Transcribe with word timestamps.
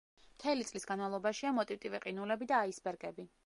მთელი 0.37 0.65
წლის 0.69 0.87
განმავლობაშია 0.93 1.53
მოტივტივე 1.59 2.03
ყინულები 2.07 2.49
და 2.53 2.63
აისბერგები. 2.65 3.33